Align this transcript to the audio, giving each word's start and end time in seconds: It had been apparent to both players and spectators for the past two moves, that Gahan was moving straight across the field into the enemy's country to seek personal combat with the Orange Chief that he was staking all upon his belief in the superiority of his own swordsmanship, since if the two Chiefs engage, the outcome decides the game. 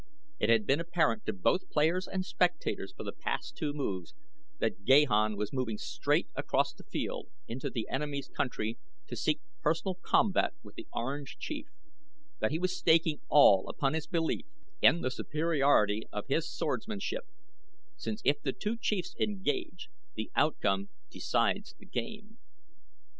It 0.39 0.49
had 0.49 0.65
been 0.65 0.79
apparent 0.79 1.27
to 1.27 1.33
both 1.33 1.69
players 1.69 2.07
and 2.07 2.25
spectators 2.25 2.91
for 2.97 3.03
the 3.03 3.11
past 3.11 3.55
two 3.55 3.71
moves, 3.71 4.15
that 4.57 4.83
Gahan 4.83 5.37
was 5.37 5.53
moving 5.53 5.77
straight 5.77 6.27
across 6.33 6.73
the 6.73 6.83
field 6.83 7.29
into 7.47 7.69
the 7.69 7.87
enemy's 7.87 8.27
country 8.27 8.79
to 9.05 9.15
seek 9.15 9.41
personal 9.61 9.93
combat 10.01 10.55
with 10.63 10.73
the 10.73 10.87
Orange 10.91 11.37
Chief 11.37 11.67
that 12.39 12.49
he 12.49 12.57
was 12.57 12.75
staking 12.75 13.19
all 13.29 13.69
upon 13.69 13.93
his 13.93 14.07
belief 14.07 14.47
in 14.81 15.01
the 15.01 15.11
superiority 15.11 16.07
of 16.11 16.25
his 16.27 16.45
own 16.45 16.49
swordsmanship, 16.57 17.27
since 17.95 18.23
if 18.25 18.41
the 18.41 18.53
two 18.53 18.77
Chiefs 18.77 19.13
engage, 19.19 19.87
the 20.15 20.31
outcome 20.35 20.89
decides 21.11 21.75
the 21.77 21.85
game. 21.85 22.39